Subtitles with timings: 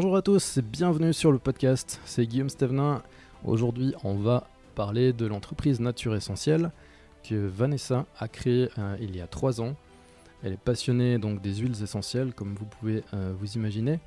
[0.00, 2.00] Bonjour à tous et bienvenue sur le podcast.
[2.04, 3.02] C'est Guillaume Stevenin.
[3.44, 6.70] Aujourd'hui, on va parler de l'entreprise Nature Essentielle
[7.24, 9.74] que Vanessa a créée euh, il y a trois ans.
[10.44, 13.98] Elle est passionnée donc des huiles essentielles, comme vous pouvez euh, vous imaginer.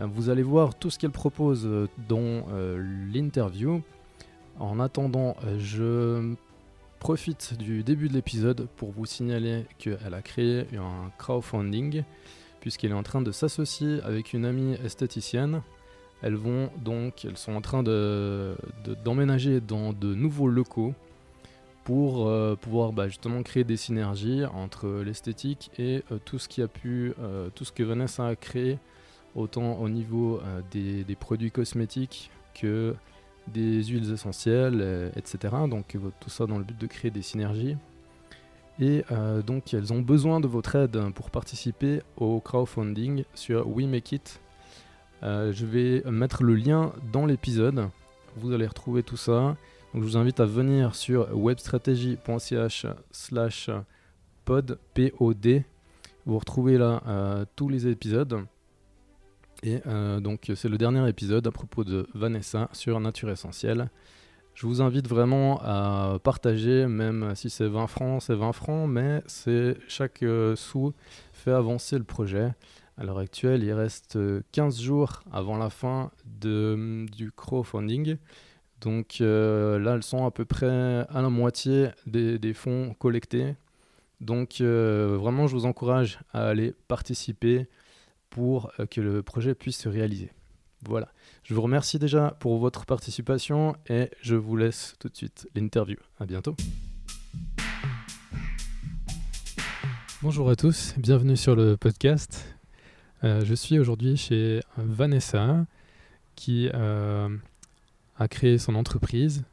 [0.00, 1.64] Euh, vous allez voir tout ce qu'elle propose
[2.08, 2.46] dans
[3.12, 3.82] l'interview.
[4.58, 6.34] En attendant, je
[6.98, 12.02] profite du début de l'épisode pour vous signaler qu'elle a créé un crowdfunding
[12.64, 15.60] puisqu'elle est en train de s'associer avec une amie esthéticienne.
[16.22, 20.94] Elles vont donc, elles sont en train d'emménager de, dans de nouveaux locaux
[21.84, 26.62] pour euh, pouvoir bah, justement créer des synergies entre l'esthétique et euh, tout ce qui
[26.62, 28.78] a pu, euh, tout ce que Vanessa a créé,
[29.34, 32.94] autant au niveau des, des, produits cosmétiques que
[33.46, 35.54] des huiles essentielles, etc.
[35.68, 37.76] Donc tout ça dans le but de créer des synergies.
[38.80, 43.86] Et euh, donc elles ont besoin de votre aide pour participer au crowdfunding sur We
[43.86, 44.40] Make It.
[45.22, 47.88] Euh, je vais mettre le lien dans l'épisode.
[48.36, 49.56] Vous allez retrouver tout ça.
[49.94, 53.70] Je vous invite à venir sur webstrategy.ch slash
[54.44, 54.78] pod,
[56.26, 58.44] Vous retrouvez là euh, tous les épisodes.
[59.62, 59.80] Et
[60.20, 63.88] donc c'est le dernier épisode à propos de Vanessa sur Nature Essentielle.
[64.54, 69.20] Je vous invite vraiment à partager, même si c'est 20 francs, c'est 20 francs, mais
[69.26, 70.94] c'est chaque euh, sou
[71.32, 72.54] fait avancer le projet.
[72.96, 74.16] À l'heure actuelle, il reste
[74.52, 78.16] 15 jours avant la fin de, du crowdfunding.
[78.80, 83.56] Donc euh, là, elles sont à peu près à la moitié des, fonds collectés.
[84.20, 87.66] Donc euh, vraiment, je vous encourage à aller participer
[88.30, 90.30] pour que le projet puisse se réaliser.
[90.86, 91.08] Voilà.
[91.42, 95.96] Je vous remercie déjà pour votre participation et je vous laisse tout de suite l'interview.
[96.18, 96.54] À bientôt.
[100.22, 102.56] Bonjour à tous, bienvenue sur le podcast.
[103.24, 105.66] Euh, je suis aujourd'hui chez Vanessa
[106.34, 107.28] qui euh,
[108.16, 109.44] a créé son entreprise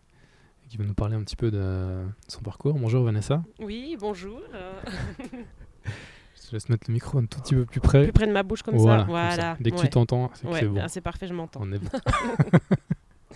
[0.66, 2.74] et qui va nous parler un petit peu de son parcours.
[2.74, 3.44] Bonjour Vanessa.
[3.60, 4.42] Oui, bonjour.
[6.52, 8.04] Je laisse mettre le micro un tout petit peu plus près.
[8.04, 9.06] Plus près de ma bouche comme ça.
[9.08, 9.56] Voilà.
[9.62, 10.82] Dès que tu t'entends, c'est bon.
[10.82, 11.62] Ah, c'est parfait, je m'entends.
[11.62, 11.80] Bon.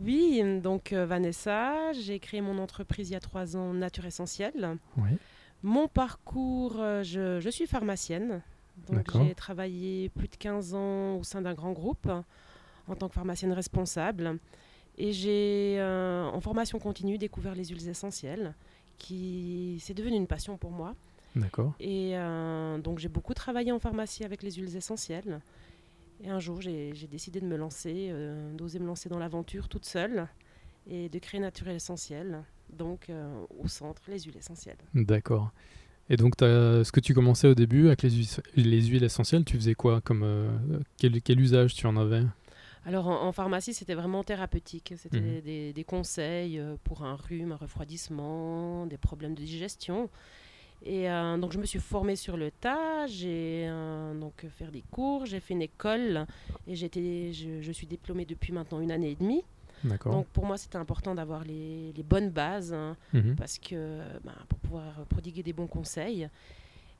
[0.00, 4.78] oui, donc euh, Vanessa, j'ai créé mon entreprise il y a trois ans, Nature Essentielle.
[4.96, 5.10] Oui.
[5.62, 8.42] Mon parcours, euh, je, je, suis pharmacienne.
[8.88, 12.10] Donc j'ai travaillé plus de 15 ans au sein d'un grand groupe
[12.88, 14.40] en tant que pharmacienne responsable.
[14.98, 18.54] Et j'ai, euh, en formation continue, découvert les huiles essentielles,
[18.98, 20.96] qui c'est devenu une passion pour moi.
[21.36, 21.74] D'accord.
[21.80, 25.40] Et euh, donc j'ai beaucoup travaillé en pharmacie avec les huiles essentielles.
[26.22, 29.86] Et un jour, j'ai décidé de me lancer, euh, d'oser me lancer dans l'aventure toute
[29.86, 30.26] seule
[30.86, 34.76] et de créer Naturel Essentiel, donc euh, au centre, les huiles essentielles.
[34.92, 35.50] D'accord.
[36.10, 38.10] Et donc, ce que tu commençais au début avec les,
[38.56, 40.26] les huiles essentielles, tu faisais quoi comme,
[40.96, 42.24] quel, quel, usage tu en avais?
[42.84, 44.94] Alors en, pharmacie, c'était vraiment thérapeutique.
[44.96, 45.40] C'était mhm.
[45.42, 50.10] des, des, conseils pour un rhume, un refroidissement, des problèmes de digestion.
[50.82, 53.06] Et euh, donc, je me suis formée sur le tas.
[53.06, 56.26] J'ai euh, donc fait des cours, j'ai fait une école
[56.66, 59.44] et j'étais, je, suis diplômée depuis maintenant une année et demie.
[60.04, 63.34] Donc, pour moi, c'était important d'avoir les, les, bonnes bases hein, mhm.
[63.34, 66.28] parce que ben, pour pouvoir prodiguer des bons conseils.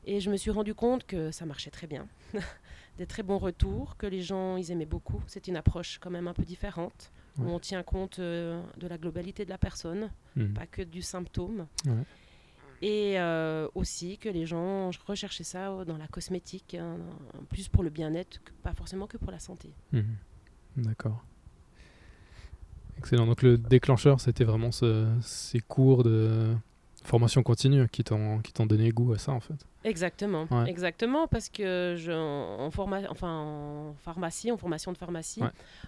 [0.06, 2.06] Et je me suis rendu compte que ça marchait très bien,
[2.98, 5.22] des très bons retours, que les gens ils aimaient beaucoup.
[5.26, 8.98] C'est une approche quand même un peu différente où on tient compte euh, de la
[8.98, 10.52] globalité de la personne, mhm.
[10.52, 11.66] pas que du symptôme.
[11.86, 12.04] Ouais.
[12.82, 16.96] Et euh, aussi que les gens recherchaient ça dans la cosmétique, hein,
[17.50, 19.70] plus pour le bien-être, pas forcément que pour la santé.
[19.92, 20.16] Mhm.
[20.78, 21.22] D'accord.
[22.98, 23.26] Excellent.
[23.26, 26.54] Donc le déclencheur, c'était vraiment ces cours de
[27.02, 29.66] formation continue qui t'ont donné goût à ça en fait.
[29.84, 35.42] Exactement, exactement parce que je, en, enfin, en pharmacie, en formation de pharmacie,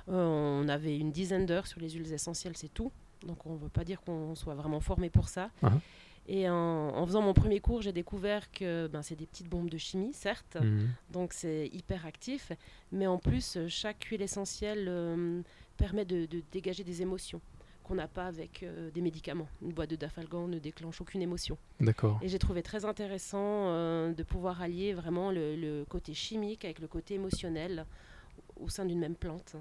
[0.09, 2.91] euh, on avait une dizaine d'heures sur les huiles essentielles, c'est tout.
[3.27, 5.50] Donc on ne veut pas dire qu'on soit vraiment formé pour ça.
[5.62, 5.69] Uh
[6.28, 9.78] et en, faisant mon premier cours, j'ai découvert que ben, c'est des petites bombes de
[9.78, 10.88] chimie, certes, mhm.
[11.10, 12.52] donc c'est hyper actif,
[12.92, 15.42] mais en plus, chaque huile essentielle euh,
[15.76, 17.40] permet de, dégager des émotions
[17.82, 19.48] qu'on n'a pas avec euh, des médicaments.
[19.60, 21.58] Une boîte de Dafalgan ne déclenche aucune émotion.
[21.80, 22.20] D'accord.
[22.22, 26.86] Et j'ai trouvé très intéressant euh, de pouvoir allier vraiment le, côté chimique avec le
[26.86, 27.84] côté émotionnel
[28.60, 29.56] au sein d'une même plante.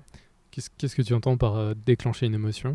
[0.51, 2.73] Qu'est-ce que tu entends par déclencher une émotion?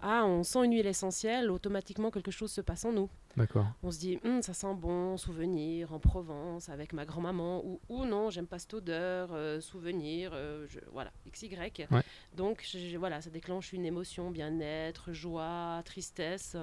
[0.00, 3.08] Ah, on sent une huile essentielle, automatiquement quelque chose se passe en nous.
[3.36, 3.66] D'accord.
[3.82, 8.04] On se dit, hum, ça sent bon, souvenir en Provence avec ma grand-maman, ou, ou
[8.04, 11.48] non, j'aime pas cette odeur, euh, souvenir, euh, voilà, XY.
[12.36, 12.64] Donc,
[12.98, 16.56] voilà, ça déclenche une émotion, bien-être, joie, tristesse.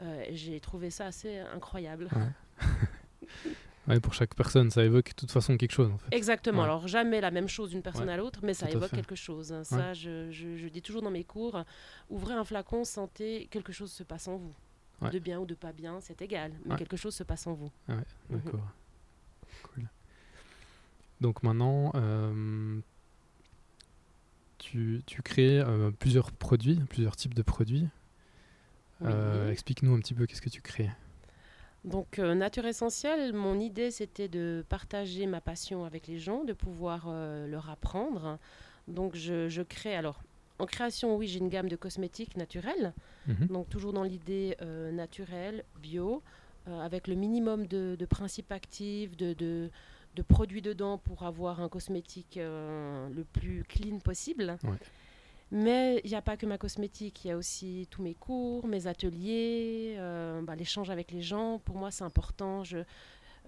[0.00, 2.08] Euh, j'ai trouvé ça assez incroyable.
[2.14, 2.66] Ouais,
[3.98, 5.90] pour chaque personne, ça évoque de toute façon quelque chose.
[5.90, 6.14] En fait.
[6.14, 6.58] Exactement.
[6.58, 6.64] Ouais.
[6.64, 9.16] Alors jamais la même chose d'une personne Ouais, à l'autre, mais ça tout évoque quelque
[9.16, 9.52] chose.
[9.52, 9.64] hein.
[9.64, 11.64] Ça, je, je- je dis toujours dans mes cours,
[12.10, 14.54] ouvrez un flacon, sentez quelque chose se passe en vous.
[15.10, 17.72] De bien ou de pas bien, c'est égal, mais quelque chose se passe en vous.
[17.88, 18.04] Mhm.
[18.28, 18.68] D'accord.
[19.62, 19.88] Cool.
[21.22, 22.78] Donc maintenant, euh,
[24.58, 27.88] tu, tu crées euh, plusieurs produits, plusieurs types de produits.
[29.02, 29.50] Euh.
[29.50, 30.90] Explique-nous un petit peu qu'est-ce que tu crées.
[31.84, 36.52] Donc, euh, Nature Essentielle, mon idée, c'était de partager ma passion avec les gens, de
[36.52, 38.38] pouvoir euh, leur apprendre.
[38.86, 40.20] Donc, je, je crée, alors,
[40.58, 42.92] en création, oui, j'ai une gamme de cosmétiques naturels,
[43.26, 43.46] Mhm.
[43.48, 46.22] donc toujours dans l'idée euh, naturelle, bio,
[46.66, 49.70] avec le minimum de, de principes actifs, de, de-
[50.16, 54.58] de produits dedans pour avoir un cosmétique le plus clean possible.
[54.64, 54.70] Ouais.
[55.52, 58.66] Mais il n'y a pas que ma cosmétique, il y a aussi tous mes cours,
[58.68, 61.58] mes ateliers, euh, bah, l'échange avec les gens.
[61.64, 62.62] Pour moi, c'est important.
[62.62, 62.78] Je,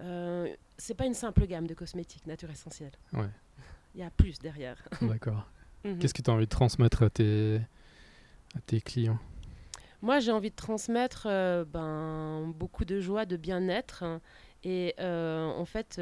[0.00, 2.92] euh, c'est pas une simple gamme de cosmétiques nature essentielle.
[3.12, 3.28] Ouais.
[3.94, 4.82] Il y a plus derrière.
[5.02, 5.48] D'accord.
[5.84, 5.98] Mhm.
[5.98, 7.60] Qu'est-ce que tu as envie de transmettre à tes,
[8.56, 9.18] à tes clients?
[10.00, 14.20] Moi, j'ai envie de transmettre euh, ben, beaucoup de joie, de bien-être hein,
[14.64, 16.00] et euh, en fait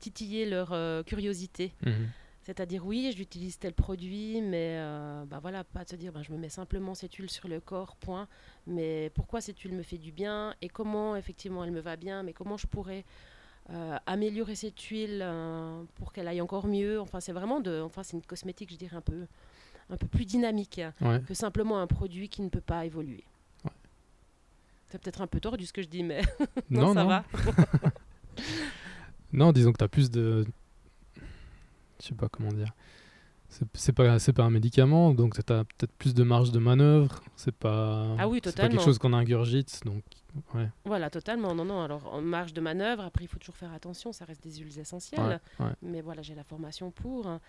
[0.00, 1.72] titiller leur curiosité.
[1.86, 2.08] Mhm.
[2.50, 6.32] C'est-à-dire, oui, j'utilise tel produit, mais euh, bah voilà, pas de se dire, ben, je
[6.32, 8.26] me mets simplement cette huile sur le corps, point.
[8.66, 12.24] Mais pourquoi cette huile me fait du bien et comment, effectivement, elle me va bien,
[12.24, 13.04] mais comment je pourrais
[13.70, 17.00] euh, améliorer cette huile euh, pour qu'elle aille encore mieux?
[17.00, 19.26] Enfin, c'est vraiment de, enfin, c'est une cosmétique, je dirais, un peu,
[19.88, 21.20] un peu plus dynamique Ouais.
[21.24, 23.22] que simplement un produit qui ne peut pas évoluer.
[23.64, 23.70] Ouais.
[24.88, 26.22] C'est peut-être un peu tordu ce que je dis, mais
[26.68, 27.08] Non, ça non.
[27.10, 27.24] va.
[29.32, 30.44] Non, disons que tu as plus de.
[32.02, 32.72] Je sais pas comment dire.
[33.48, 37.20] C'est- pas, pas un médicament, donc tu as peut-être plus de marge de manœuvre.
[37.34, 39.80] C'est pas, Ah oui, pas quelque chose qu'on ingurgite.
[39.84, 40.04] Donc,
[40.54, 40.68] ouais.
[40.84, 41.52] Voilà, totalement.
[41.52, 41.82] Non, non.
[41.82, 44.78] Alors, en marge de manœuvre, après, il faut toujours faire attention, ça reste des huiles
[44.78, 45.40] essentielles.
[45.58, 45.72] ouais, ouais.
[45.82, 47.26] Mais voilà, j'ai la formation pour.
[47.26, 47.40] hein.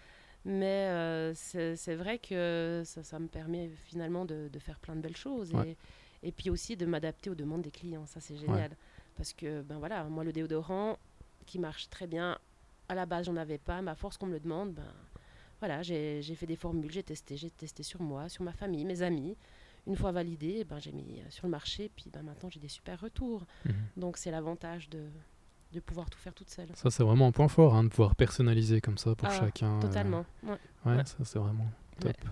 [0.44, 5.02] Mais euh, c'est vrai que ça, ça me permet finalement de, de faire plein de
[5.02, 5.54] belles choses.
[5.68, 5.78] Et,
[6.24, 8.08] et puis aussi de m'adapter aux demandes des clients.
[8.08, 8.72] Ça, c'est génial.
[9.18, 10.98] Parce que, ben voilà, moi, le déodorant
[11.46, 12.40] qui marche très bien,
[12.92, 13.82] à la base, j'en avais pas.
[13.82, 14.84] Mais à force qu'on me le demande, ben
[15.60, 18.86] voilà, j'ai j'ai fait des formules, j'ai testé, j'ai testé sur moi, sur ma famille,
[18.86, 19.36] mes amis.
[19.88, 21.90] Une fois validé, ben, j'ai mis euh, sur le marché.
[21.96, 23.44] Puis ben, maintenant, j'ai des super retours.
[23.66, 23.74] Mhm.
[23.98, 25.04] Donc, c'est l'avantage de,
[25.74, 26.68] de pouvoir tout faire toute seule.
[26.76, 29.78] Ça, c'est vraiment un point fort, hein, de pouvoir personnaliser comme ça pour Ah, chacun.
[29.78, 30.26] euh, Totalement.
[30.44, 30.58] ouais.
[30.86, 31.06] Ouais, Ouais.
[31.06, 31.68] ça c'est vraiment
[32.06, 32.14] Ouais.
[32.14, 32.30] top.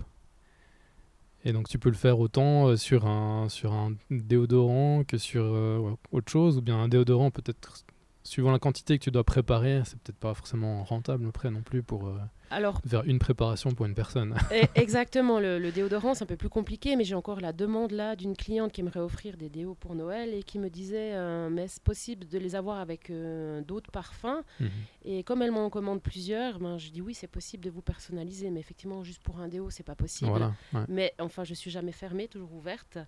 [1.44, 5.42] Et donc tu peux le faire autant euh, sur un sur un déodorant que sur
[5.42, 7.84] euh, autre chose, ou bien un déodorant peut-être
[8.22, 11.82] suivant la quantité que tu dois préparer, c'est peut-être pas forcément rentable après non plus
[11.82, 12.18] pour euh,
[12.50, 14.34] Alors, faire une préparation pour une personne.
[14.52, 17.92] E- Exactement, le, le déodorant c'est un peu plus compliqué, mais j'ai encore la demande
[17.92, 21.48] là d'une cliente qui aimerait offrir des déos pour Noël et qui me disait euh,
[21.50, 24.42] mais est-ce possible de les avoir avec euh, d'autres parfums?
[24.60, 24.68] Mhm.
[25.06, 28.50] Et comme elle m'en commande plusieurs, ben, je dis oui c'est possible de vous personnaliser,
[28.50, 30.30] mais effectivement juste pour un déo c'est pas possible.
[30.30, 30.52] Voilà.
[30.74, 30.84] ouais.
[30.88, 32.98] Mais enfin je suis jamais fermée, toujours ouverte.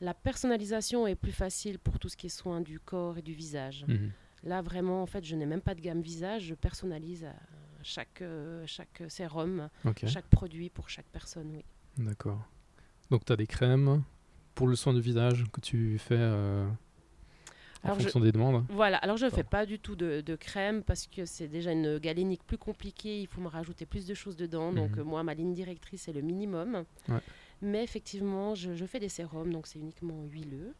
[0.00, 3.34] La personnalisation est plus facile pour tout ce qui est soin du corps et du
[3.34, 3.84] visage.
[3.86, 4.10] Mhm.
[4.44, 7.34] Là vraiment en fait je n'ai même pas de gamme visage, je personnalise à
[7.82, 9.68] chaque, euh, chaque sérum,
[10.06, 11.64] chaque produit pour chaque personne, oui.
[11.98, 12.40] d'accord.
[13.10, 14.02] Donc tu as des crèmes
[14.54, 16.66] pour le soin du visage que tu fais euh,
[17.82, 18.64] en Alors, je- fonction des demandes?
[18.68, 21.72] Voilà, alors je ne fais pas du tout de, de crème parce que c'est déjà
[21.72, 24.72] une galénique plus compliquée, il faut me rajouter plus de choses dedans.
[24.72, 24.98] Donc Mhm.
[25.00, 26.84] euh, moi, ma ligne directrice, c'est le minimum.
[27.08, 27.20] Ouais.
[27.62, 30.74] Mais effectivement, je, je fais des sérums, donc c'est uniquement huileux,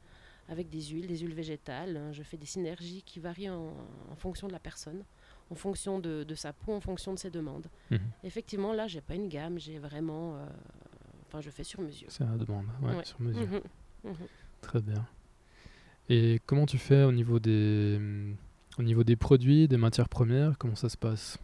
[0.51, 1.97] avec des huiles, des huiles végétales.
[1.97, 2.13] hein.
[2.13, 3.73] Je fais des synergies qui varient en,
[4.13, 5.03] en fonction de la personne,
[5.51, 7.69] en fonction de, de sa peau, en fonction de ses demandes.
[7.91, 8.01] Mhm.
[8.25, 10.37] Effectivement, là, j'ai pas une gamme, j'ai vraiment...
[10.37, 10.47] euh,
[11.29, 12.09] Enfin, je fais sur mesure.
[12.11, 13.05] C'est à la demande, ouais, Ouais.
[13.05, 13.47] sur mesure.
[13.47, 13.61] Mhm.
[14.05, 14.17] Mhm.
[14.61, 15.07] Très bien.
[16.09, 18.01] Et comment tu fais au niveau des,
[18.77, 20.59] au niveau des produits, des matières premières?
[20.59, 21.39] Comment ça se passe?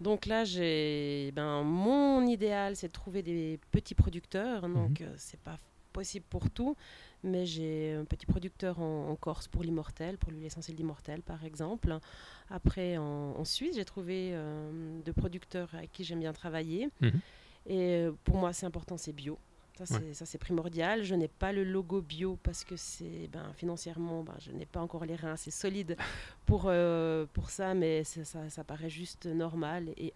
[0.00, 4.68] Donc là, j'ai ben mon idéal, c'est de trouver des petits producteurs.
[4.68, 5.58] Donc euh, c'est pas
[5.92, 6.76] possible pour tout,
[7.24, 11.44] mais j'ai un petit producteur en, en Corse pour l'immortel, pour l'huile essentielle d'immortel par
[11.44, 11.98] exemple.
[12.50, 16.88] Après en, en Suisse, j'ai trouvé euh, de producteurs avec qui j'aime bien travailler.
[17.00, 17.20] Mhm.
[17.68, 19.38] Et euh, pour moi, c'est important, c'est bio.
[19.76, 20.14] Ça, c'est, Ouais.
[20.14, 21.02] ça, c'est primordial.
[21.02, 24.80] Je n'ai pas le logo bio parce que c'est, ben, financièrement, ben, je n'ai pas
[24.80, 25.96] encore les reins assez solides
[26.46, 30.14] pour, euh, pour ça, mais ça, ça paraît juste normal et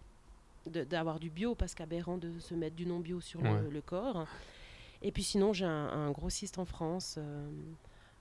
[0.66, 4.26] d'avoir du bio parce qu'aberrant de se mettre du non bio sur le, corps.
[5.02, 7.48] Et puis sinon, j'ai un, un grossiste en France euh,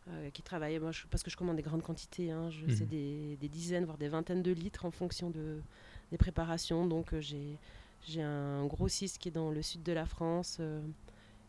[0.09, 2.71] euh, qui travaille, moi, je- parce que je commande des grandes quantités, hein, je, Mhm.
[2.71, 5.61] c'est des, des dizaines, voire des vingtaines de litres en fonction de,
[6.11, 6.87] des préparations.
[6.87, 7.57] Donc euh, j'ai
[8.07, 10.57] j'ai un grossiste qui est dans le sud de la France.
[10.61, 10.81] euh,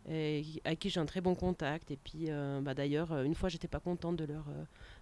[0.08, 1.90] et avec qui j'ai un très bon contact.
[1.92, 4.46] Et puis, euh, bah, d'ailleurs, une fois, j'étais pas contente de leur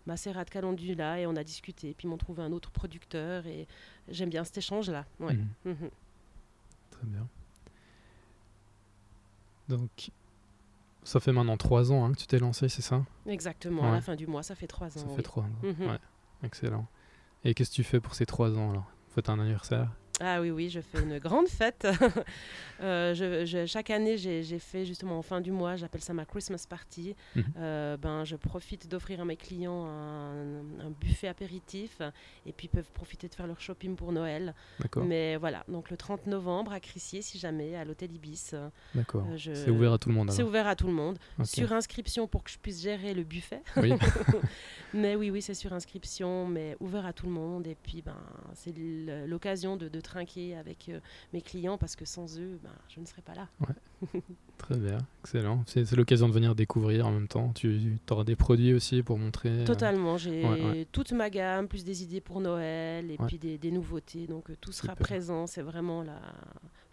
[0.07, 1.91] macérat de calendula et on a discuté.
[1.91, 3.67] Et puis, ils m'ont trouvé un autre producteur et
[4.09, 5.07] j'aime bien cet échange-là.
[5.21, 5.35] Ouais.
[5.35, 5.49] Mhm.
[5.73, 5.91] Mhm.
[6.91, 7.27] Très bien.
[9.69, 10.11] Donc,
[11.05, 13.05] ça fait maintenant trois ans hein, que tu t'es lancé, c'est ça?
[13.27, 15.01] Exactement, à la fin du mois, ça fait trois ans.
[15.01, 15.89] Ça fait trois ans, mhm.
[15.89, 15.99] ouais.
[16.43, 16.87] Excellent.
[17.45, 18.91] Et qu'est-ce que tu fais pour ces trois ans alors?
[19.15, 19.91] Faites un anniversaire?
[20.21, 21.87] Ah oui, oui, je fais une grande fête.
[22.81, 26.65] Euh, je, chaque année, j'ai fait justement en fin du mois, j'appelle ça ma Christmas
[26.69, 27.17] party.
[27.35, 27.45] Mhm.
[27.57, 32.01] Euh, ben, je profite d'offrir à mes clients un, buffet apéritif
[32.47, 34.55] et puis ils peuvent profiter de faire leur shopping pour Noël.
[35.05, 38.53] Mais voilà, donc le 30 novembre à Crissier, si jamais, à l'hôtel Ibis.
[38.95, 39.27] D'accord.
[39.29, 40.31] Euh, c'est ouvert à tout le monde.
[40.31, 41.19] C'est ouvert à tout le monde.
[41.43, 43.63] Sur inscription pour que je puisse gérer le buffet.
[43.77, 43.93] Oui.
[44.95, 47.67] mais oui, oui, c'est sur inscription, mais ouvert à tout le monde.
[47.67, 48.17] Et puis, ben,
[48.55, 48.73] c'est
[49.27, 51.01] l'occasion de, de trinquer avec euh,
[51.33, 53.49] mes clients parce que sans eux, ben, je ne serais pas là.
[54.59, 55.63] Très bien, excellent.
[55.67, 57.53] C'est l'occasion de venir découvrir en même temps.
[57.53, 59.51] Tu auras des produits aussi pour montrer.
[59.51, 64.27] Euh, Totalement, j'ai toute ma gamme, plus des idées pour Noël et puis des, nouveautés.
[64.27, 65.47] Donc euh, tout sera présent.
[65.47, 66.21] C'est vraiment la,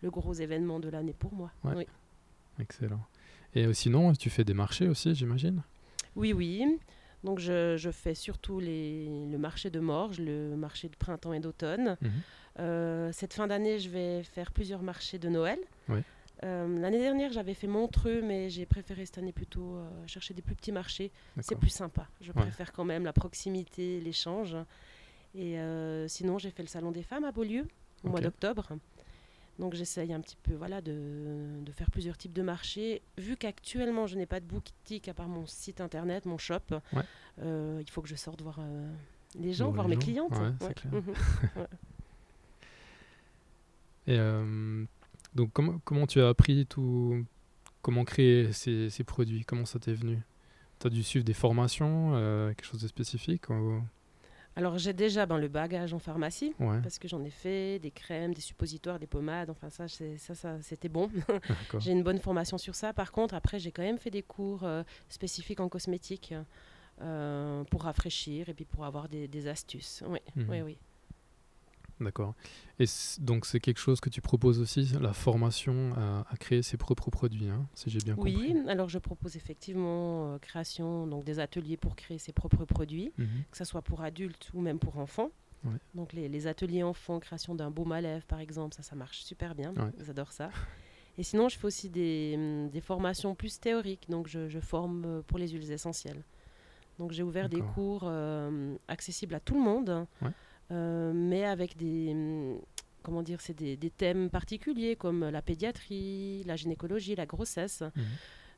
[0.01, 1.51] le gros événement de l'année pour moi.
[1.63, 1.87] Oui.
[2.59, 3.01] Excellent.
[3.53, 5.63] Et sinon, tu fais des marchés aussi, j'imagine?
[6.15, 6.65] Oui, oui.
[7.25, 11.39] Donc je, je, fais surtout les, le marché de Morges, le marché de printemps et
[11.39, 11.97] d'automne.
[12.01, 12.11] Mhm.
[12.59, 15.59] Euh, cette fin d'année, je vais faire plusieurs marchés de Noël.
[16.43, 20.41] Euh, l'année dernière, j'avais fait Montreux, mais j'ai préféré cette année plutôt euh, chercher des
[20.41, 21.11] plus petits marchés.
[21.39, 22.07] C'est plus sympa.
[22.21, 24.55] Je préfère quand même la proximité, l'échange.
[25.33, 25.57] Et
[26.07, 27.67] sinon, j'ai fait le Salon des femmes à Beaulieu
[28.03, 28.69] au mois d'octobre.
[29.57, 33.01] Donc j'essaye un petit peu voilà, de, de, faire plusieurs types de marchés.
[33.17, 36.75] Vu qu'actuellement je n'ai pas de boutique à part mon site internet, mon shop,
[37.41, 38.59] il faut que je sorte voir
[39.39, 40.33] les gens, voir, mes clientes.
[44.07, 44.85] Et euh,
[45.33, 47.25] donc, comment, comment tu as appris tout
[47.81, 49.45] Comment créer ces, ces produits?
[49.45, 50.19] Comment ça t'est venu?
[50.79, 53.43] Tu as dû suivre des formations, euh, quelque chose de spécifique
[54.55, 58.33] Alors, j'ai déjà ben, le bagage en pharmacie, parce que j'en ai fait, des crèmes,
[58.33, 61.09] des suppositoires, des pommades, enfin, ça, ça, ça c'était bon.
[61.79, 62.93] j'ai une bonne formation sur ça.
[62.93, 66.33] Par contre, après, j'ai quand même fait des cours euh, spécifiques en cosmétique.
[67.69, 70.03] pour rafraîchir et puis pour avoir des, des astuces.
[70.07, 70.49] Oui, mhm.
[70.49, 70.77] oui, oui.
[71.99, 72.35] D'accord.
[72.79, 72.85] Et
[73.19, 77.49] donc c'est quelque chose que tu proposes aussi, la formation à, créer ses propres produits,
[77.49, 78.35] hein, si j'ai bien compris.
[78.35, 83.13] Oui, alors je propose effectivement euh, création, donc des ateliers pour créer ses propres produits,
[83.17, 83.27] mhm.
[83.49, 85.31] que ce soit pour adultes ou même pour enfants.
[85.95, 89.55] Donc les, ateliers enfants, création d'un baume à lèvres par exemple, ça, ça marche super
[89.55, 90.51] bien, j'adore ça.
[91.17, 95.21] Et sinon, je fais aussi des, des formations plus théoriques, donc je, je, forme euh,
[95.21, 96.21] pour les huiles essentielles.
[96.99, 100.05] Donc j'ai ouvert des cours euh, accessibles à tout le monde.
[100.21, 100.29] Ouais.
[100.71, 102.15] Euh, mais avec des
[103.03, 108.03] comment dire, c'est des, thèmes particuliers comme la pédiatrie, la gynécologie, la grossesse, mhm.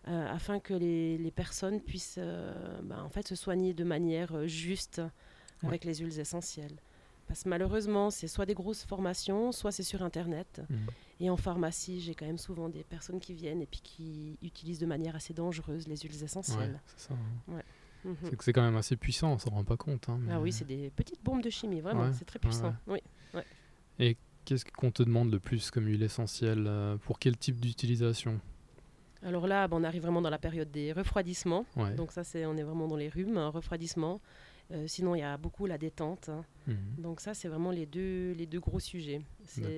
[0.08, 5.02] euh, afin que les, personnes puissent euh, bah, en fait se soigner de manière juste
[5.64, 6.78] avec les huiles essentielles.
[7.28, 10.62] Parce que malheureusement, c'est soit des grosses formations, soit c'est sur Internet.
[10.70, 10.78] Mhm.
[11.20, 14.80] Et en pharmacie, j'ai quand même souvent des personnes qui viennent et puis qui utilisent
[14.80, 16.80] de manière assez dangereuse les huiles essentielles.
[16.96, 17.14] ça.
[17.52, 17.62] Hein.
[18.08, 18.32] Mhm.
[18.40, 20.08] C'est quand même assez puissant, on s'en rend pas compte.
[20.10, 22.74] Hein, ah oui, c'est des petites bombes de chimie, vraiment, c'est très puissant.
[22.88, 23.00] Oui.
[24.00, 28.40] Et qu'est-ce qu'on te demande le plus comme huile essentielle euh, Pour quel type d'utilisation?
[29.24, 31.66] Alors là, on arrive vraiment dans la période des refroidissements.
[31.96, 34.22] Donc ça, c'est on est vraiment dans les rhumes, hein, refroidissement.
[34.72, 36.30] Euh, sinon, il y a beaucoup la détente.
[36.30, 36.44] Hein.
[36.68, 36.78] Mhm.
[37.00, 39.22] Donc ça, c'est vraiment les deux, les deux gros sujets.
[39.46, 39.78] C'est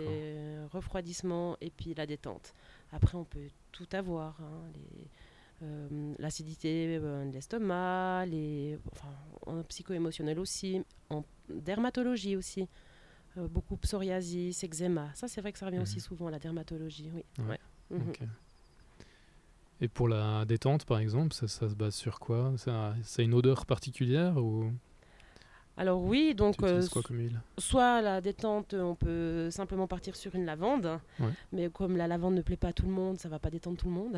[0.71, 2.53] refroidissement et puis la détente.
[2.91, 4.39] Après, on peut tout avoir.
[4.74, 5.05] les, euh,
[6.19, 9.09] l'acidité euh, de l'estomac, les, enfin,
[9.45, 12.67] en psycho-émotionnel aussi, en dermatologie aussi.
[13.37, 15.11] Euh, beaucoup psoriasis, eczéma.
[15.13, 16.01] Ça, c'est vrai que ça revient aussi mhm.
[16.01, 17.11] souvent à la dermatologie.
[17.13, 17.55] Oui.
[17.91, 18.13] Mhm.
[19.81, 22.53] Et pour la détente, par exemple, ça, ça se base sur quoi?
[22.57, 24.71] Ça, ça, a une odeur particulière ou?
[25.79, 26.86] Alors oui, donc euh,
[27.57, 31.00] soit la détente, on peut simplement partir sur une lavande,
[31.53, 33.77] mais comme la lavande ne plaît pas à tout le monde, ça va pas détendre
[33.77, 34.17] tout le monde.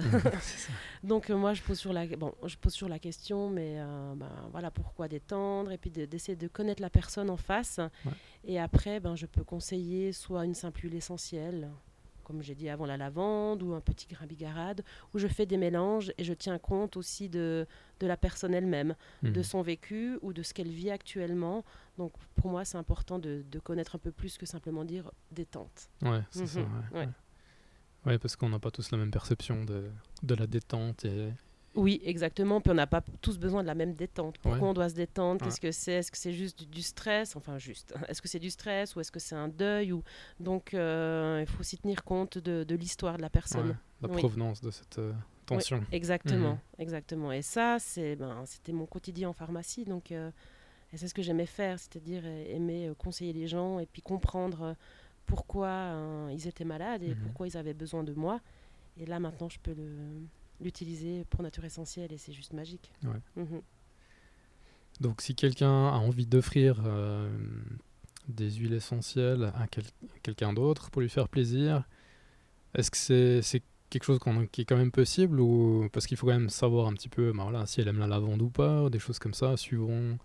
[1.03, 4.15] donc euh, moi je pose sur la bon, je pose sur la question, mais euh,
[4.15, 5.71] ben, voilà pourquoi détendre?
[5.71, 7.79] Et puis d'essayer de, connaître la personne en face.
[8.43, 11.69] Et après, ben je peux conseiller soit une simple huile essentielle,
[12.23, 15.57] comme j'ai dit avant, la lavande ou un petit grain bigarade, où je fais des
[15.57, 17.67] mélanges et je tiens compte aussi de,
[17.99, 19.43] de la personne elle-même, de mhm.
[19.43, 21.63] son vécu ou de ce qu'elle vit actuellement.
[21.97, 25.89] Donc pour moi, c'est important de, de, connaître un peu plus que simplement dire détente.
[26.01, 26.61] Ouais, c'est ça.
[26.61, 27.13] Mhm.
[28.05, 28.17] Ouais.
[28.17, 29.89] parce qu'on n'a pas tous la même perception de,
[30.23, 31.31] de la détente et,
[31.75, 32.59] oui, exactement.
[32.59, 34.37] Puis on n'a pas tous besoin de la même détente.
[34.39, 35.43] Pourquoi on doit se détendre?
[35.43, 35.93] Qu'est-ce que c'est?
[35.93, 37.35] Est-ce que c'est juste du, stress?
[37.35, 37.93] Enfin, juste.
[38.09, 40.03] Est-ce que c'est du stress ou est-ce que c'est un deuil ou...
[40.39, 43.77] Donc, euh, il faut aussi tenir compte de, l'histoire de la personne.
[44.01, 45.13] la provenance de cette euh,
[45.43, 45.83] Attention.
[45.91, 46.59] exactement, mhm.
[46.79, 47.31] exactement.
[47.31, 50.31] Et ça, c'est, ben, c'était mon quotidien en pharmacie, donc euh,
[50.93, 54.75] c'est ce que j'aimais faire, c'est-à-dire aimer conseiller les gens et puis comprendre
[55.25, 55.95] pourquoi
[56.31, 57.21] ils étaient malades et mhm.
[57.23, 58.41] pourquoi ils avaient besoin de moi.
[58.97, 59.75] Et là, maintenant, je peux
[60.61, 62.91] l'utiliser pour Nature Essentielle et c'est juste magique.
[63.35, 63.61] Mhm.
[64.99, 66.81] Donc, si quelqu'un a envie d'offrir
[68.27, 69.67] des huiles essentielles à
[70.21, 71.83] quelqu'un d'autre pour lui faire plaisir,
[72.75, 74.19] est-ce que c'est quelque chose
[74.51, 77.33] qui est quand même possible ou parce qu'il faut quand même savoir un petit peu
[77.33, 80.17] bah voilà, si elle aime la lavande ou pas, des choses comme ça, suivant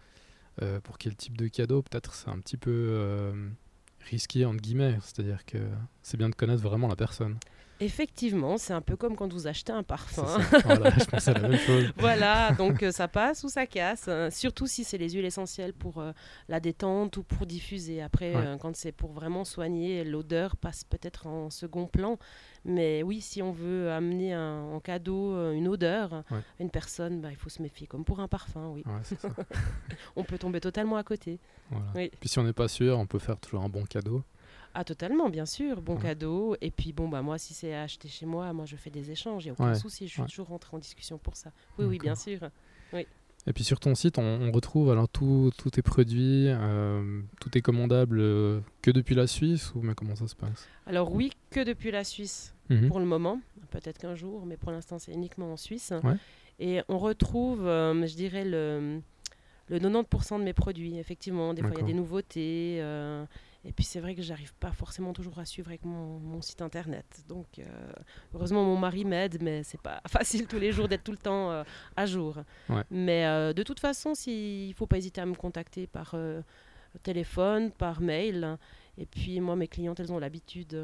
[0.62, 3.48] euh, pour quel type de cadeau, peut-être c'est un petit peu euh,
[4.08, 5.58] risqué entre guillemets, c'est-à-dire que
[6.02, 7.38] c'est bien de connaître vraiment la personne.
[7.78, 10.24] Effectivement, c'est un peu comme quand vous achetez un parfum.
[10.64, 11.92] voilà, je pensais à la même chose.
[11.98, 14.08] voilà, donc euh, ça passe ou ça casse.
[14.08, 14.30] Hein.
[14.30, 16.12] surtout si c'est les huiles essentielles pour euh,
[16.48, 18.00] la détente ou pour diffuser.
[18.00, 22.18] Après, euh, quand c'est pour vraiment soigner, l'odeur passe peut-être en second plan.
[22.64, 26.24] Mais oui, si on veut amener en cadeau une odeur à
[26.58, 28.82] une personne, bah, il faut se méfier, comme pour un parfum, oui.
[30.16, 31.38] on peut tomber totalement à côté.
[31.94, 34.24] Puis si on n'est pas sûr, on peut faire toujours un bon cadeau.
[34.78, 35.80] Ah, totalement, bien sûr.
[35.80, 36.54] Bon cadeau.
[36.60, 39.46] Et puis, bon, bah, moi, si c'est acheté chez moi, moi, je fais des échanges.
[39.46, 40.06] Il n'y a aucun souci.
[40.06, 41.50] Je suis toujours rentrée en discussion pour ça.
[41.78, 42.40] Oui, oui, bien sûr.
[42.92, 43.06] Oui.
[43.46, 48.18] Et puis sur ton site, on, retrouve alors tous tes produits, euh, tout est commandable
[48.18, 50.66] euh, que depuis la Suisse ou mais comment ça se passe?
[50.84, 52.88] Alors oui, que depuis la Suisse mhm.
[52.88, 53.40] pour le moment.
[53.70, 55.92] Peut-être qu'un jour, mais pour l'instant c'est uniquement en Suisse.
[56.58, 59.00] Et on retrouve, euh, je dirais, le,
[59.68, 60.98] le 90% de mes produits.
[60.98, 62.82] Effectivement, des fois il y a des nouveautés.
[63.66, 67.24] Et puis c'est vrai que j'arrive pas forcément toujours à suivre avec mon, site internet.
[67.28, 67.64] Donc euh,
[68.32, 71.50] heureusement mon mari m'aide, mais c'est pas facile tous les jours d'être tout le temps
[71.50, 71.64] euh,
[71.96, 72.38] à jour.
[72.90, 76.14] Mais euh, de toute façon, il faut pas hésiter à me contacter par
[77.02, 78.56] téléphone, par mail.
[78.98, 80.80] Et puis moi, mes clientes, elles ont l'habitude.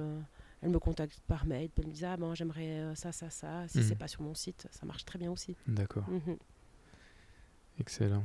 [0.61, 3.69] elles me contactent par mail, elles me disent ah ben j'aimerais ça ça ça.
[3.69, 3.85] Si ce mhm.
[3.85, 5.55] c'est pas sur mon site, ça marche très bien aussi.
[5.69, 6.09] D'accord.
[6.09, 6.37] Mhm.
[7.79, 8.25] Excellent.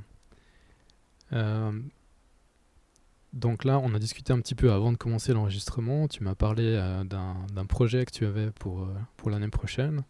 [3.33, 6.07] Donc là, on a discuté un petit peu avant de commencer l'enregistrement.
[6.07, 8.87] Tu m'as parlé euh, d'un projet que tu avais pour, euh,
[9.17, 10.03] pour l'année prochaine.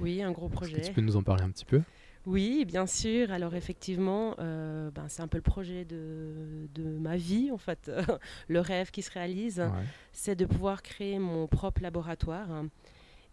[0.00, 0.80] Oui, un gros projet.
[0.80, 1.82] tu peux nous en parler un petit peu?
[2.26, 3.30] Oui, bien sûr.
[3.30, 7.90] Alors effectivement, euh, ben, c'est un peu le projet de, de ma vie, en fait.
[8.48, 9.62] le rêve qui se réalise,
[10.12, 12.48] c'est de pouvoir créer mon propre laboratoire.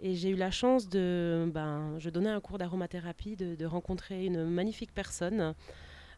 [0.04, 1.50] Et j'ai eu la chance de...
[1.54, 5.54] Ben, je donnais un cours d'aromathérapie, de, de, rencontrer une magnifique personne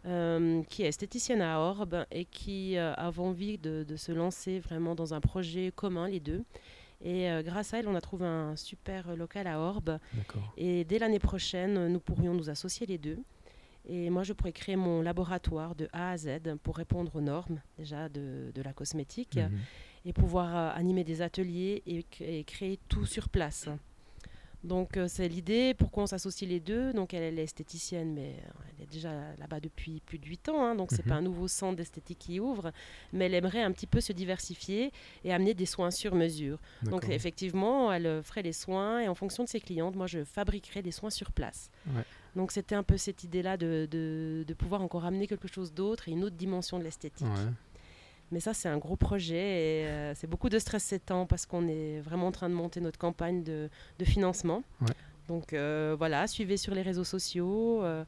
[0.03, 5.13] qui est esthéticienne à Orbe et qui euh, avait envie de, se lancer vraiment dans
[5.13, 6.43] un projet commun, les deux.
[7.01, 9.99] Et euh, grâce à elle, on a trouvé un super local à Orbe.
[10.57, 13.19] Et dès l'année prochaine, nous pourrions nous associer les deux.
[13.85, 17.61] Et moi, je pourrais créer mon laboratoire de A à Z pour répondre aux normes
[17.77, 19.59] déjà de, de la cosmétique mhm.
[20.05, 23.67] et pouvoir animer des ateliers et, créer tout sur place.
[24.63, 26.93] Donc euh, c'est l'idée, pourquoi on s'associe les deux.
[26.93, 28.35] Donc elle, est esthéticienne, mais
[28.77, 31.09] elle est déjà là-bas depuis plus de 8 ans, hein, donc c'est mhm.
[31.09, 32.71] pas un nouveau centre d'esthétique qui ouvre,
[33.11, 34.91] mais elle aimerait un petit peu se diversifier
[35.25, 36.59] et amener des soins sur mesure.
[36.83, 40.23] Donc effectivement, elle euh, ferait les soins et en fonction de ses clientes, moi je
[40.23, 41.69] fabriquerais des soins sur place.
[42.35, 46.11] Donc c'était un peu cette idée-là de, de, pouvoir encore amener quelque chose d'autre et
[46.11, 47.27] une autre dimension de l'esthétique.
[48.33, 51.45] Mais ça, c'est un gros projet et euh, c'est beaucoup de stress ces temps parce
[51.45, 53.69] qu'on est vraiment en train de monter notre campagne de,
[53.99, 54.63] de financement.
[55.27, 57.83] Donc euh, voilà, suivez sur les réseaux sociaux.
[57.83, 58.03] Euh,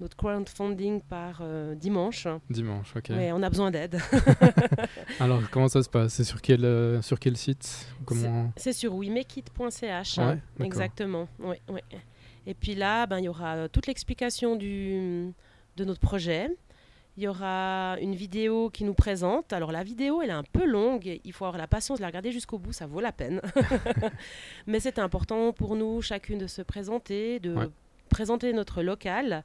[0.00, 1.42] notre crowdfunding par
[1.74, 2.28] dimanche.
[2.50, 3.10] Dimanche, ok.
[3.10, 3.98] Mais on a besoin d'aide.
[5.20, 6.14] Alors, comment ça se passe?
[6.14, 7.88] C'est sur quel, sur quel site?
[8.04, 8.52] Comment...
[8.56, 10.20] C'est sur wemekit.ch.
[10.60, 11.26] exactement.
[11.40, 11.82] Ouais, ouais.
[12.46, 15.32] Et puis là, ben, il y aura toute l'explication de
[15.78, 16.48] notre projet.
[17.18, 19.52] Il y aura une vidéo qui nous présente.
[19.52, 21.18] Alors la vidéo, elle est un peu longue.
[21.24, 22.72] Il faut avoir la patience de la regarder jusqu'au bout.
[22.72, 23.42] Ça vaut la peine.
[24.68, 27.72] Mais c'est important pour nous, chacune, de se présenter, de
[28.08, 29.42] présenter notre local.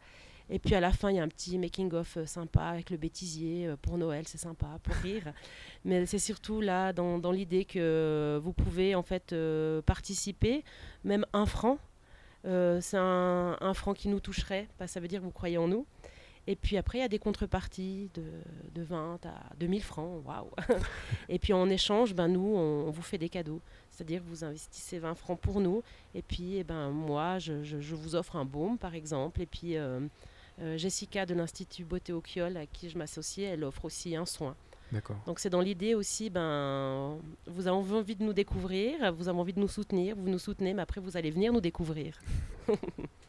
[0.51, 2.97] Et puis à la fin, il y a un petit making-of euh, sympa avec le
[2.97, 5.33] bêtisier euh, pour Noël, c'est sympa, pour rire.
[5.83, 10.63] Mais c'est surtout là, dans, l'idée que vous pouvez en fait euh, participer,
[11.05, 11.79] même un franc.
[12.43, 15.88] c'est un, un, franc qui nous toucherait, ça veut dire que vous croyez en nous.
[16.45, 18.23] Et puis après, il y a des contreparties de,
[18.75, 20.21] de 20 à 2000 francs.
[20.25, 20.49] Waouh
[21.29, 23.62] Et puis en échange, ben, nous, on, vous fait des cadeaux.
[23.91, 25.84] C'est-à-dire que vous investissez 20 francs pour nous.
[26.13, 29.41] Et puis, eh ben, moi, je, je, vous offre un baume, par exemple.
[29.41, 30.01] Et puis, euh,
[30.62, 34.56] euh, Jessica de l'Institut Beauté au à qui je m'associe, elle offre aussi un soin.
[35.25, 39.53] Donc c'est dans l'idée aussi, ben, vous avez envie de nous découvrir, vous avez envie
[39.53, 42.19] de nous soutenir, vous nous soutenez, mais après vous allez venir nous découvrir.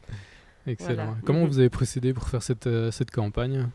[0.67, 1.15] Excellent.
[1.25, 1.47] Comment mhm.
[1.47, 3.67] vous avez procédé pour faire cette, euh, cette campagne?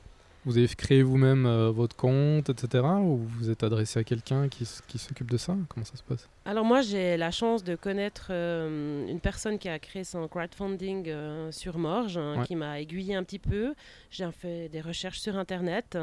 [0.46, 2.82] Vous avez créé vous-même euh, votre compte, etc.
[3.02, 5.54] Ou vous êtes adressé à quelqu'un qui, qui s'occupe de ça?
[5.68, 6.28] Comment ça se passe?
[6.46, 11.12] Alors moi, j'ai la chance de connaître une personne qui a créé son crowdfunding
[11.50, 13.74] sur Morge, hein, qui m'a aiguillé un petit peu.
[14.10, 15.98] J'ai fait des recherches sur Internet.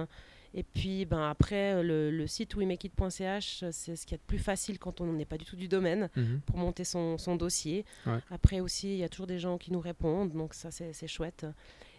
[0.53, 4.79] Et puis ben, après, le, le site wemakeit.ch, c'est ce qui est le plus facile
[4.79, 6.41] quand on n'est pas du tout du domaine mhm.
[6.45, 7.85] pour monter son, son dossier.
[8.29, 11.45] Après aussi, il y a toujours des gens qui nous répondent, donc ça c'est chouette.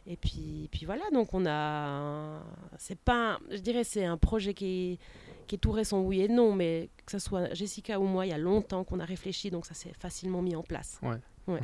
[0.07, 2.43] Et puis, puis voilà, donc on a.
[2.79, 3.39] C'est pas.
[3.51, 4.99] Je dirais c'est un projet qui est,
[5.47, 8.31] qui est tout récent, oui et non, mais que ce soit Jessica ou moi, il
[8.31, 10.99] y a longtemps qu'on a réfléchi, donc ça s'est facilement mis en place.
[11.03, 11.19] Ouais.
[11.49, 11.61] Ouais,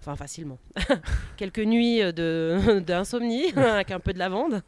[0.00, 0.58] Enfin, facilement.
[1.36, 4.62] Quelques nuits euh, d'insomnie, avec un peu de lavande.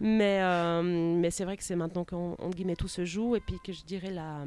[0.00, 3.36] mais euh, mais c'est vrai que c'est maintenant qu'on guillemets tout se joue.
[3.36, 4.44] Et puis que je dirais la,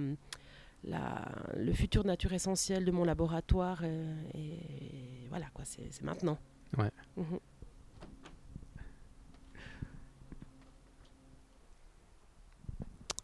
[0.86, 1.26] la,
[1.58, 3.82] le futur nature essentielle de mon laboratoire.
[3.84, 6.38] Euh, et, voilà, quoi, c'est maintenant.
[6.78, 6.92] Ouais.
[7.18, 7.39] Mhm.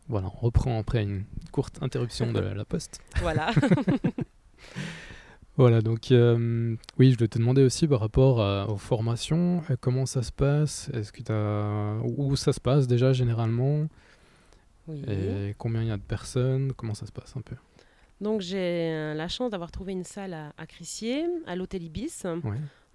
[0.10, 3.00] Voilà, on reprend après une courte interruption de la poste.
[3.18, 3.52] Voilà.
[5.60, 10.06] Voilà, donc euh, oui, je voulais te demander aussi par rapport aux formations, euh, comment
[10.06, 10.90] ça se passe?
[10.94, 12.02] Est-ce que as...
[12.18, 13.90] Où ça se passe déjà généralement?
[14.88, 15.04] Oui.
[15.10, 16.72] Et combien il y a de personnes?
[16.78, 17.58] Comment ça se passe un peu?
[18.22, 22.24] Donc j'ai euh, la chance d'avoir trouvé une salle à, Crissier, à l'hôtel Ibis.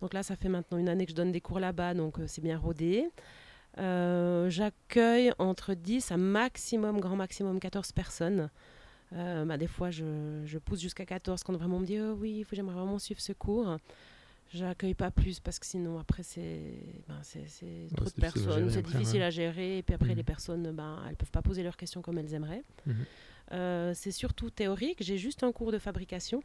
[0.01, 2.41] Donc là, ça fait maintenant une année que je donne des cours là-bas, donc c'est
[2.43, 3.05] bien rodé.
[3.77, 8.49] J'accueille entre 10 à maximum, grand maximum 14 personnes.
[9.15, 12.17] Euh, bah, des fois, je, je pousse jusqu'à 14 quand vraiment on me dit oh,
[12.19, 13.79] oui, j'aimerais vraiment suivre ce cours.
[14.53, 16.61] J'accueille pas plus parce que sinon, après, c'est
[17.09, 17.21] ben,
[17.97, 19.79] trop de personnes, c'est difficile à gérer.
[19.79, 20.17] Et puis après, mhm.
[20.17, 22.63] les personnes, ben, elles peuvent pas poser leurs questions comme elles aimeraient.
[22.87, 22.95] Mhm.
[23.53, 24.99] Euh, c'est surtout théorique.
[25.01, 26.43] J'ai juste un cours de fabrication.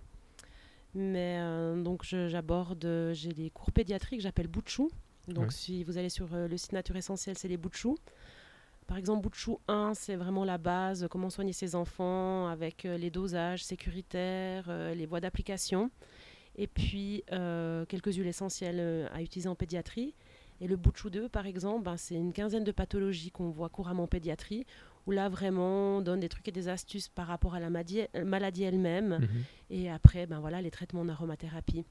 [0.96, 4.90] Mais euh, donc, j'aborde, j'ai des cours pédiatriques, j'appelle Boutchou.
[5.28, 7.96] Donc, si vous allez sur le site Nature Essentielle, c'est les Boutchou.
[8.90, 13.12] Par exemple, Boutchou 1, c'est vraiment la base, comment soigner ses enfants avec euh, les
[13.12, 15.92] dosages sécuritaires, euh, les voies d'application,
[16.56, 20.16] et puis euh, quelques huiles essentielles à utiliser en pédiatrie.
[20.60, 24.04] Et le Boutchou 2, par exemple, ben, c'est une quinzaine de pathologies qu'on voit couramment
[24.04, 24.66] en pédiatrie,
[25.06, 28.64] où là, vraiment, on donne des trucs et des astuces par rapport à la maladie,
[28.64, 29.20] elle-même.
[29.20, 29.44] Mhm.
[29.70, 31.86] Et après, ben, voilà, les traitements en aromathérapie.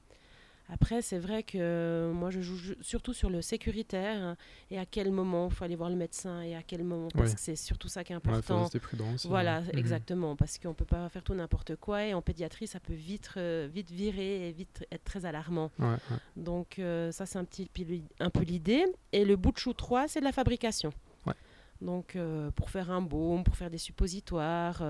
[0.71, 4.35] Après, c'est vrai que moi, je joue surtout sur le sécuritaire
[4.69, 7.33] et à quel moment il faut aller voir le médecin et à quel moment, parce
[7.33, 8.65] que c'est surtout ça qui est important.
[8.65, 8.79] Ouais,
[9.25, 9.71] voilà, mhm.
[9.77, 12.93] exactement, parce qu'on ne peut pas faire tout n'importe quoi et en pédiatrie, ça peut
[12.93, 15.71] vite, euh, vite virer et vite être très alarmant.
[16.35, 17.69] Donc, euh, ça, c'est un, petit,
[18.19, 18.85] un peu l'idée.
[19.11, 20.93] Et le bout de chou 3, c'est de la fabrication.
[21.81, 24.83] Donc, euh, pour faire un baume, pour faire des suppositoires.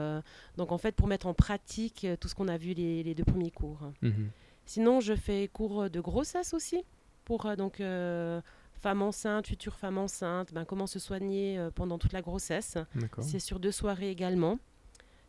[0.57, 3.51] donc, en fait, pour mettre en pratique tout ce qu'on a vu les, deux premiers
[3.51, 3.91] cours.
[4.01, 4.31] Mhm.
[4.69, 6.83] Sinon, je fais cours de grossesse aussi
[7.25, 8.39] pour euh, donc euh,
[8.73, 12.77] femme enceinte, future femme enceinte, ben, comment se soigner euh, pendant toute la grossesse.
[13.19, 14.59] C'est sur deux soirées également.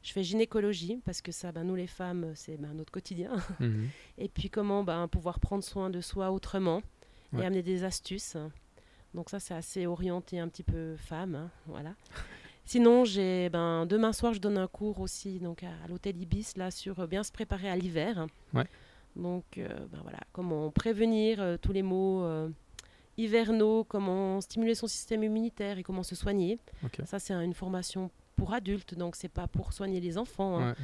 [0.03, 3.33] Je fais gynécologie parce que ça, ben, nous les femmes, c'est ben, notre quotidien.
[3.61, 3.89] Mhm.
[4.19, 6.83] et puis comment ben, pouvoir prendre soin de soi autrement
[7.39, 8.37] et amener des astuces.
[9.15, 11.95] Donc ça, c'est assez orienté un petit peu femme, hein, voilà.
[12.67, 16.71] Sinon, j'ai ben, demain soir, je donne un cours aussi donc à, l'hôtel Ibis là
[16.71, 18.27] sur bien se préparer à l'hiver.
[18.53, 18.67] Ouais.
[19.17, 22.49] Donc, euh, ben voilà, comment prévenir euh, tous les maux euh,
[23.17, 26.59] hivernaux, comment stimuler son système immunitaire et comment se soigner.
[27.05, 30.61] Ça, c'est une formation pour adultes, donc c'est pas pour soigner les enfants.
[30.61, 30.75] Hein.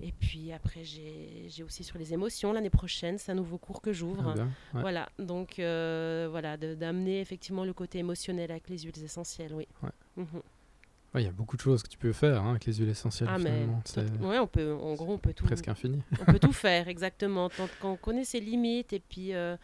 [0.00, 3.92] Et puis après, j'ai aussi sur les émotions l'année prochaine, c'est un nouveau cours que
[3.92, 4.34] j'ouvre.
[4.36, 9.68] Ah, voilà, donc voilà, d'amener effectivement le côté émotionnel avec les huiles essentielles, oui.
[10.16, 10.42] Mhm.
[11.16, 13.28] Il y a beaucoup de choses que tu peux faire hein, avec les huiles essentielles.
[13.32, 13.82] Ah, finalement.
[14.20, 15.44] Ouais, on peut, en gros, on peut tout.
[15.44, 16.02] Presque infini.
[16.20, 17.48] on peut tout faire, exactement.
[17.48, 19.56] Tant qu'on connaît ses limites et puis euh,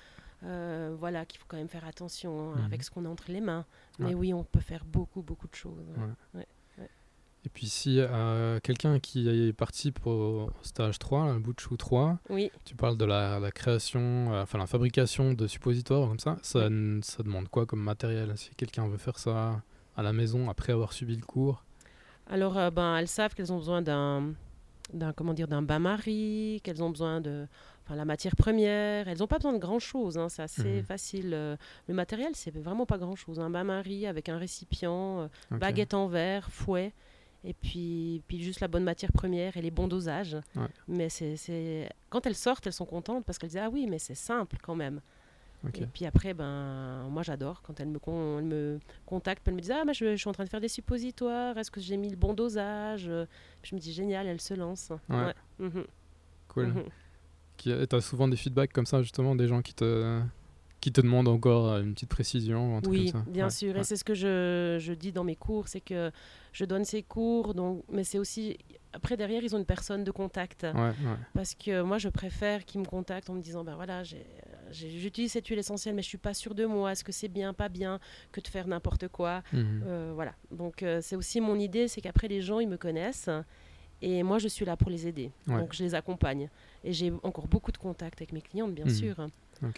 [0.45, 2.85] euh, voilà, qu'il faut quand même faire attention hein, avec mhm.
[2.85, 3.65] ce qu'on a entre les mains.
[4.01, 5.87] Mais oui, on peut faire beaucoup, beaucoup de choses.
[7.45, 11.77] Et puis, si euh, quelqu'un qui est parti pour stage 3, le bout de chou
[11.77, 12.51] 3, oui.
[12.65, 16.69] tu parles de la, création, enfin la fabrication de suppositoires comme ça, ça,
[17.03, 18.37] ça demande quoi comme matériel?
[18.37, 19.63] Si quelqu'un veut faire ça?
[19.97, 21.65] À la maison après avoir subi le cours
[22.29, 24.35] Alors, euh, ben, elles savent qu'elles ont besoin d'un,
[24.93, 27.47] d'un comment dire, d'un bain-marie, qu'elles ont besoin de
[27.91, 29.09] la matière première.
[29.09, 30.85] Elles n'ont pas besoin de grand-chose, hein, c'est assez mhm.
[30.85, 31.31] facile.
[31.33, 31.57] Euh,
[31.89, 33.41] le matériel, c'est vraiment pas grand-chose.
[33.41, 36.93] Un bain-marie avec un récipient, euh, baguette en verre, fouet
[37.47, 40.37] et puis, puis juste la bonne matière première et les bons dosages.
[40.89, 44.17] Mais c'est, quand elles sortent, elles sont contentes parce qu'elles disent Ah oui, mais c'est
[44.17, 45.01] simple quand même.
[45.75, 49.61] Et puis après, ben, moi j'adore quand elle me, con, elle me contacte, elle me
[49.61, 52.11] dit Ah, mais je, suis en train de faire des suppositoires, est-ce que j'ai mis
[52.11, 53.11] le bon dosage
[53.62, 54.90] Je me dis Génial, elle se lance.
[55.09, 55.35] Ouais.
[55.59, 55.85] Mhm.
[56.49, 56.66] Cool.
[56.66, 56.85] Mhm.
[57.57, 60.21] Tu as souvent des feedbacks comme ça, justement, des gens qui te,
[60.81, 63.77] qui te demande encore une petite précision Oui, bien sûr.
[63.77, 66.12] Et c'est ce que je, je, dis dans mes cours, c'est que
[66.53, 68.59] je donne ces cours, donc, mais c'est aussi
[68.97, 70.66] après, derrière, ils ont une personne de contact.
[71.35, 74.03] Parce que moi, je préfère qu'ils me contactent en me disant, ben voilà,
[74.71, 76.93] j'utilise cette huile essentielle, mais je suis pas sûre de moi.
[76.93, 78.01] Est-ce que c'est bien, pas bien,
[78.33, 79.43] que de faire n'importe quoi?
[79.53, 79.85] Mhm.
[79.87, 80.35] Euh, voilà.
[80.51, 83.31] Donc, euh, c'est aussi mon idée, c'est qu'après, les gens, ils me connaissent.
[84.03, 85.31] Et moi, je suis là pour les aider.
[85.47, 86.51] Donc, je les accompagne.
[86.85, 88.91] Et j'ai encore beaucoup de contacts avec mes clientes, bien mhm.
[88.91, 89.17] sûr.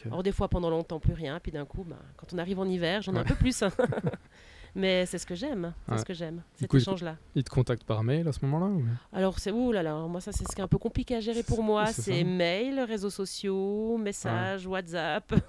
[0.07, 1.39] Alors, des fois, pendant longtemps, plus rien.
[1.41, 3.63] Puis d'un coup, ben, quand on arrive en hiver, j'en ai un peu plus.
[4.75, 7.17] Mais c'est ce que j'aime, c'est ce que j'aime, cet échange-là.
[7.35, 8.71] Ils te contactent par mail à ce moment-là
[9.13, 11.21] Alors c'est où là, là Moi ça c'est ce qui est un peu compliqué à
[11.21, 15.35] gérer pour moi, c'est mail, réseaux sociaux, messages, WhatsApp.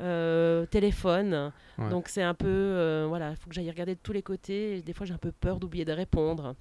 [0.00, 1.50] Euh, téléphone.
[1.90, 4.80] Donc c'est un peu, euh, voilà, il faut que j'aille regarder de tous les côtés.
[4.82, 6.54] des fois j'ai un peu peur d'oublier de répondre.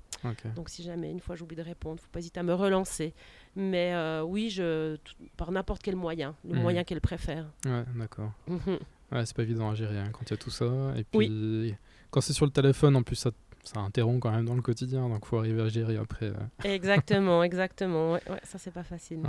[0.56, 3.14] Donc si jamais une fois j'oublie de répondre, faut pas hésiter à me relancer.
[3.56, 4.98] Mais euh, oui, je,
[5.36, 6.62] par n'importe quel moyen, le mhm.
[6.62, 7.46] moyen qu'elle préfère.
[7.66, 8.32] Ouais, d'accord.
[8.48, 8.80] Mhm.
[9.12, 10.66] Ouais, c'est pas évident à gérer hein, quand il y a tout ça.
[10.98, 11.76] Et puis,
[12.12, 13.32] quand c'est sur le téléphone, en plus, ça,
[13.64, 15.08] ça, interrompt quand même dans le quotidien.
[15.08, 16.28] Donc, il faut arriver à gérer après.
[16.28, 16.64] Euh.
[16.64, 18.14] Exactement, exactement.
[18.14, 19.20] Ouais, ça, c'est pas facile.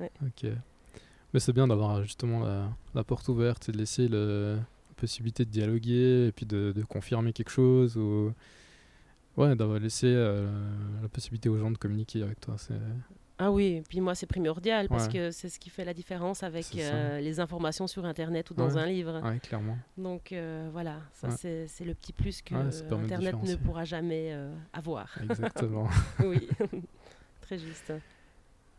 [0.00, 0.50] Ok.
[1.34, 2.44] Mais c'est bien d'avoir justement
[2.94, 6.82] la, porte ouverte et de laisser le, la possibilité de dialoguer et puis de, de
[6.84, 7.96] confirmer quelque chose.
[7.96, 8.32] Ou...
[9.36, 10.48] Ouais, d'avoir laissé euh,
[11.00, 12.54] la possibilité aux gens de communiquer avec toi.
[12.56, 12.74] C'est
[13.40, 16.66] ah oui, puis moi c'est primordial parce que c'est ce qui fait la différence avec
[16.76, 19.20] euh, les informations sur Internet ou dans un livre.
[19.24, 19.78] Oui, clairement.
[19.96, 25.16] Donc euh, voilà, ça c'est le petit plus que Internet ne pourra jamais euh, avoir.
[25.22, 25.86] Exactement.
[26.20, 26.48] oui,
[27.40, 27.92] très juste.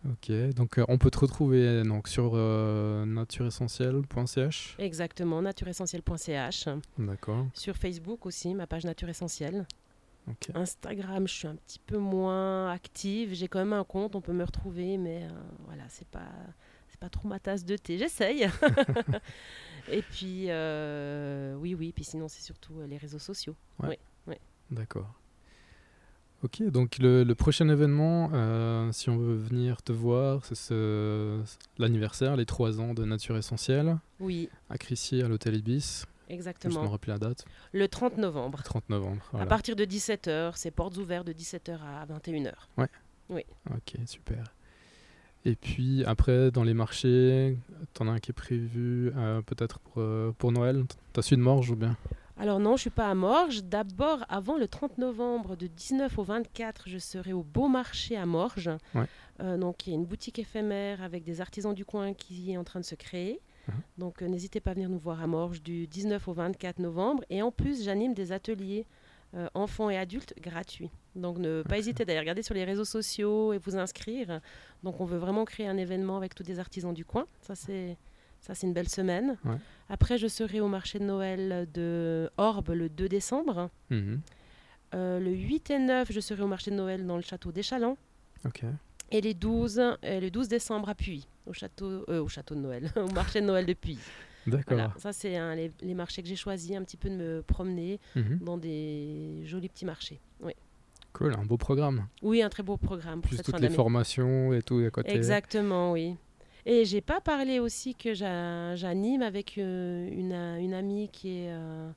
[0.06, 6.70] Ok, donc on peut te retrouver donc, sur natureessentiel.ch Exactement, natureessentiel.ch.
[6.98, 7.48] D'accord.
[7.54, 9.66] Sur Facebook aussi, ma page Nature Essentielle.
[10.54, 13.34] Instagram, je suis un petit peu moins active.
[13.34, 15.30] J'ai quand même un compte, on peut me retrouver, mais euh,
[15.66, 16.30] voilà, c'est pas
[16.88, 17.98] c'est pas trop ma tasse de thé.
[17.98, 18.50] J'essaye.
[19.92, 21.92] et puis euh, oui, oui.
[21.94, 23.56] Puis sinon, c'est surtout euh, les réseaux sociaux.
[23.84, 23.96] Oui,
[24.28, 24.36] oui.
[24.72, 25.14] D'accord.
[26.42, 28.30] Ok, donc le, prochain événement,
[28.94, 31.42] si on veut venir te voir, c'est ce,
[31.78, 33.98] l'anniversaire, les trois ans de Nature Essentielle.
[34.22, 34.48] Oui.
[34.70, 36.06] À Crissier, à l'hôtel Ibis.
[36.30, 36.76] Exactement.
[36.76, 37.46] Je me rappelle la date.
[37.72, 38.62] Le 30 novembre.
[38.64, 39.30] 30 novembre.
[39.38, 42.54] À partir de 17h, c'est portes ouvertes de 17h à 21h.
[42.78, 42.88] Ouais.
[43.30, 43.44] Oui.
[43.70, 44.54] Ok, super.
[45.46, 47.58] Et puis après, dans les marchés,
[47.94, 50.84] t'en as un qui est prévu euh, peut-être pour, euh, pour Noël?
[51.14, 51.96] T'as su de Morges ou bien?
[52.38, 53.64] Alors non, je suis pas à Morges.
[53.64, 58.26] D'abord, avant le 30 novembre, de 19 au 24, je serai au Beau Marché à
[58.26, 58.72] Morges.
[58.96, 59.06] Ouais.
[59.42, 62.58] Euh, donc il y a une boutique éphémère avec des artisans du coin qui est
[62.58, 63.40] en train de se créer.
[63.70, 63.82] Mhm.
[63.98, 67.24] Donc euh, n'hésitez pas à venir nous voir à Morges du 19 au 24 novembre.
[67.30, 68.86] Et en plus, j'anime des ateliers
[69.36, 70.90] euh, enfants et adultes gratuits.
[71.16, 74.42] Donc ne pas hésiter d'aller regarder sur les réseaux sociaux et vous inscrire.
[74.84, 77.28] Donc on veut vraiment créer un événement avec tous des artisans du coin.
[77.42, 77.98] Ça c'est
[78.42, 79.38] ça c'est une belle semaine.
[79.90, 83.70] Après je serai au marché de Noël de Orbe le 2 décembre.
[83.92, 84.22] Mhm.
[84.96, 87.98] Euh, le 8 et 9 je serai au marché de Noël dans le château d'Échalon.
[88.46, 88.64] Ok.
[89.12, 92.92] Et les 12, le 12 décembre à Puy au château, euh, au château de Noël,
[92.96, 93.98] au marché de Noël de Puy.
[94.48, 94.94] D'accord.
[94.98, 95.38] ça, c'est
[95.82, 98.40] les, marchés que j'ai choisis, un petit peu de me promener mhm.
[98.42, 100.20] dans des jolis petits marchés.
[100.42, 100.54] Oui.
[101.14, 102.08] Cool, un beau programme.
[102.22, 103.22] Oui, un très beau programme.
[103.22, 105.12] Plus toutes les formations et tout à côté.
[105.12, 106.16] Exactement, oui.
[106.66, 111.90] Et j'ai pas parlé aussi que j'anime avec euh, une, une, amie qui est euh,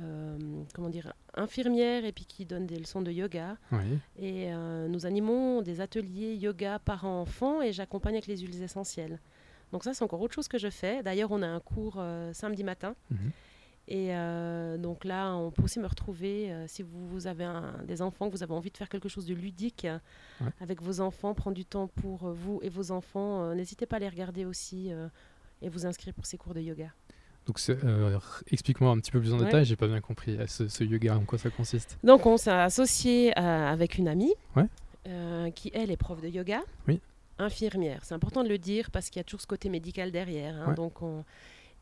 [0.00, 0.38] euh,
[0.74, 3.56] comment dire, infirmière et puis qui donne des leçons de yoga.
[4.18, 9.18] Et euh, nous animons des ateliers yoga parents-enfants et j'accompagne avec les huiles essentielles.
[9.72, 11.02] Donc ça, c'est encore autre chose que je fais.
[11.02, 12.94] D'ailleurs, on a un cours euh, samedi matin.
[13.10, 13.30] Mhm.
[13.88, 14.12] Et
[14.78, 17.50] donc là, on peut aussi me retrouver si vous, avez
[17.88, 19.84] des enfants, que vous avez envie de faire quelque chose de ludique
[20.60, 23.52] avec vos enfants, prendre du temps pour vous et vos enfants.
[23.52, 24.92] N'hésitez pas à les regarder aussi
[25.60, 26.92] et vous inscrire pour ces cours de yoga.
[27.46, 28.18] Donc, euh,
[28.50, 31.24] explique-moi un petit peu plus en détail, j'ai pas bien compris euh, ce, yoga, en
[31.24, 31.98] quoi ça consiste?
[32.04, 34.34] Donc, on s'est associé euh, avec une amie
[35.54, 37.00] qui, elle, est prof de yoga, oui.
[37.38, 38.00] infirmière.
[38.04, 40.54] C'est important de le dire parce qu'il y a toujours ce côté médical derrière.
[40.60, 40.74] Hein.
[40.74, 41.24] donc on...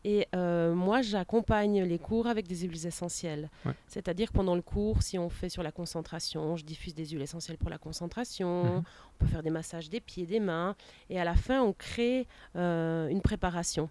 [0.05, 3.51] Et moi, j'accompagne les cours avec des huiles essentielles.
[3.89, 7.59] C'est-à-dire, pendant le cours, si on fait sur la concentration, je diffuse des huiles essentielles
[7.59, 8.77] pour la concentration, mhm.
[8.79, 10.77] on peut faire des massages des pieds, des mains,
[11.11, 13.91] et à la fin, on crée une préparation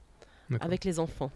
[0.60, 1.32] avec les enfants.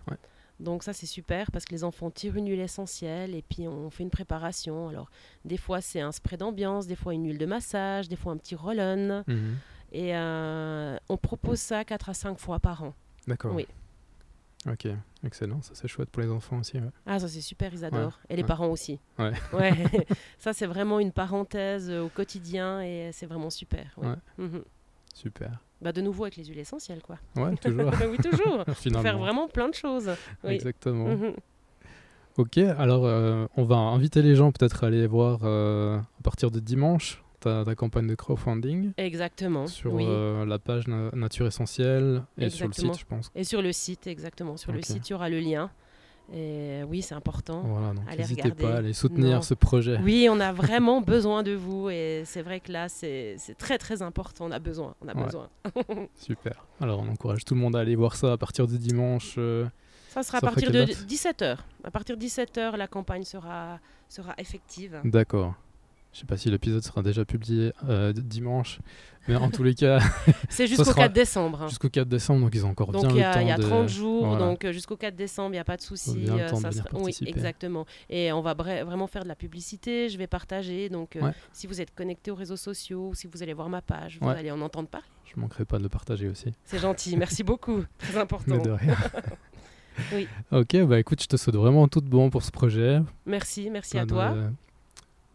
[0.59, 3.89] Donc ça c'est super parce que les enfants tirent une huile essentielle et puis on
[3.89, 4.89] fait une préparation.
[4.89, 5.09] Alors
[5.43, 8.37] des fois c'est un spray d'ambiance, des fois une huile de massage, des fois un
[8.37, 9.23] petit roll-on.
[9.27, 9.57] Mhm.
[9.93, 12.93] Et euh, on propose ça 4 à 5 fois par an.
[13.27, 13.53] D'accord.
[13.55, 13.67] Oui.
[14.69, 14.87] Ok,
[15.23, 16.77] excellent, ça c'est chouette pour les enfants aussi.
[17.07, 18.19] Ah ça c'est super, ils adorent.
[18.29, 18.99] Et les parents aussi.
[19.17, 19.33] Ouais.
[19.53, 19.73] ouais.
[20.37, 23.97] ça c'est vraiment une parenthèse au quotidien et c'est vraiment super.
[24.37, 24.63] Mhm.
[25.13, 25.59] Super.
[25.81, 27.17] Bah, de nouveau avec les huiles essentielles, quoi.
[27.35, 27.91] Ouais, toujours.
[28.09, 28.63] oui, toujours.
[28.75, 29.01] Finalement.
[29.03, 30.09] Faire vraiment plein de choses.
[30.43, 30.53] Oui.
[30.53, 31.07] Exactement.
[31.07, 31.33] Mhm.
[32.37, 36.49] Ok, alors euh, on va inviter les gens peut-être à aller voir euh, à partir
[36.49, 39.67] de dimanche ta, ta campagne de crowdfunding Exactement.
[39.67, 40.05] sur oui.
[40.07, 42.93] euh, la page Na- Nature Essentielle et sur le Exactement.
[42.93, 43.31] site, je pense.
[43.35, 44.55] Et sur le site, exactement.
[44.55, 45.69] Sur le site, il y aura le lien.
[46.33, 47.61] Et oui, c'est important.
[47.61, 49.41] Voilà, n'hésitez pas à aller soutenir Non.
[49.41, 49.99] ce projet.
[50.01, 54.01] Oui, on a vraiment besoin de vous et c'est vrai que là, c'est très très
[54.01, 54.45] important.
[54.45, 55.25] On a besoin, on a Ouais.
[55.25, 55.49] besoin.
[56.15, 56.65] Super.
[56.79, 59.35] Alors on encourage tout le monde à aller voir ça à partir de dimanche.
[59.37, 59.65] euh,
[60.09, 60.89] Ça sera à Ça partir de date?
[61.07, 61.57] 17h.
[61.83, 65.01] À partir de 17h, la campagne sera, sera effective.
[65.03, 65.53] D'accord.
[66.13, 68.79] Je sais pas si l'épisode sera déjà publié euh, dimanche,
[69.29, 69.99] mais en tous les cas,
[70.49, 71.69] C'est jusqu'au sera 4 décembre.
[71.69, 73.51] jusqu'au 4 décembre, donc ils ont encore Donc bien y, le a, temps il y
[73.51, 73.61] a de...
[73.63, 74.45] 30 jours, Voilà.
[74.45, 76.15] donc euh, jusqu'au 4 décembre, il n'y a pas de souci.
[76.25, 77.85] le euh, sera- Oui, exactement.
[78.09, 80.89] Et on va vraiment faire de la publicité, je vais partager.
[80.89, 81.31] Donc euh, Ouais.
[81.53, 84.27] si vous êtes connecté aux réseaux sociaux, ou si vous allez voir ma page, vous
[84.27, 84.35] Ouais.
[84.37, 85.07] allez en entendre parler.
[85.33, 86.51] Je manquerai pas de le partager aussi.
[86.65, 87.85] C'est gentil, merci beaucoup.
[87.99, 88.55] Très important.
[88.57, 88.95] Mais de rien.
[90.13, 90.27] Oui.
[90.51, 93.01] Ok, bah écoute, je te souhaite vraiment tout de bon pour ce projet.
[93.25, 94.29] Merci, merci Plein à toi.
[94.31, 94.49] de-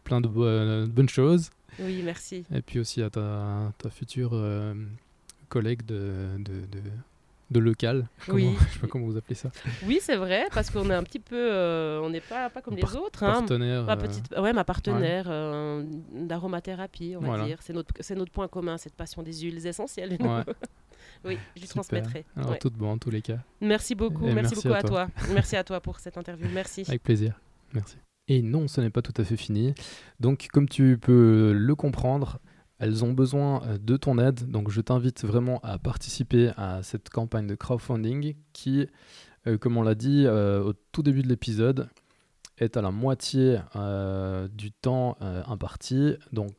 [0.07, 1.51] plein de, bo- euh, bonnes choses.
[1.81, 2.45] Oui, merci.
[2.55, 4.73] Et puis aussi à ta, ta future euh,
[5.51, 6.81] collègue de, de, de,
[7.51, 8.07] de local.
[8.29, 8.55] Oui.
[8.69, 9.51] Je sais pas comment vous appelez ça.
[9.85, 11.37] Oui, c'est vrai, parce qu'on est un petit peu.
[11.37, 13.23] euh, on n'est pas, pas comme les autres.
[13.25, 13.33] Hein.
[13.40, 13.85] Partenaire.
[13.85, 17.45] Ma petite, ouais, ma partenaire euh, d'aromathérapie, on va Voilà.
[17.47, 17.59] dire.
[17.61, 20.16] C'est notre, notre point commun, cette passion des huiles essentielles.
[20.21, 20.45] Ouais.
[21.25, 22.25] oui, je lui transmettrai.
[22.37, 22.59] Alors Ouais.
[22.59, 23.38] tout bon en tous les cas.
[23.61, 25.09] Merci beaucoup, merci, merci beaucoup à à toi.
[25.35, 26.47] merci à toi pour cette interview.
[26.55, 26.85] Merci.
[26.88, 27.38] Avec plaisir.
[27.75, 27.97] Merci.
[28.29, 29.73] Et non, ce n'est pas tout à fait fini.
[30.21, 32.41] Donc, comme tu peux le comprendre,
[32.79, 34.49] elles ont besoin euh, de ton aide.
[34.51, 38.87] Donc, je t'invite vraiment à participer à cette campagne de crowdfunding qui,
[39.47, 41.89] euh, comme on l'a dit euh, au tout début de l'épisode,
[42.59, 43.59] est à la moitié
[44.55, 46.15] du temps imparti.
[46.33, 46.55] Donc,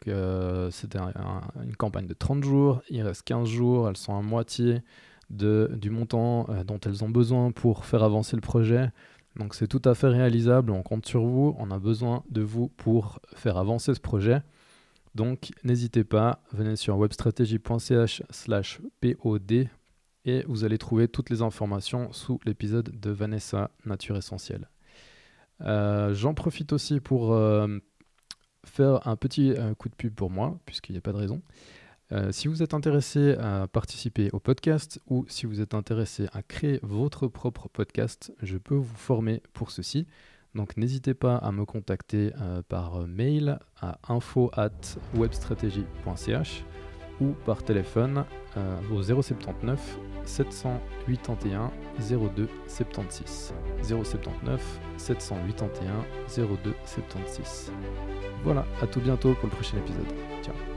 [0.69, 2.83] c'était un- un- une campagne de 30 jours.
[2.91, 3.89] Il reste 15 jours.
[3.89, 4.83] Elles sont à moitié
[5.31, 8.91] du montant dont elles ont besoin pour faire avancer le projet.
[9.37, 12.69] Donc c'est tout à fait réalisable, on compte sur vous, on a besoin de vous
[12.69, 14.41] pour faire avancer ce projet.
[15.13, 19.67] Donc n'hésitez pas, venez sur webstrategy.ch slash POD
[20.25, 24.69] et vous allez trouver toutes les informations sous l'épisode de Vanessa Nature Essentielle.
[25.61, 27.67] Euh, J'en profite aussi pour euh,
[28.65, 31.41] faire un petit coup de pub pour moi, puisqu'il n'y a pas de raison.
[32.11, 36.41] Euh, si vous êtes intéressé à participer au podcast ou si vous êtes intéressé à
[36.41, 40.07] créer votre propre podcast, je peux vous former pour ceci.
[40.55, 44.71] Donc n'hésitez pas à me contacter euh, par mail à info at
[45.15, 46.63] webstrategy.ch
[47.19, 48.23] ou par téléphone
[48.55, 53.53] euh, au 079 781 02 76.
[53.83, 56.05] 079 781
[56.37, 57.71] 02 76.
[58.43, 60.07] Voilà, à tout bientôt pour le prochain épisode.
[60.41, 60.76] Ciao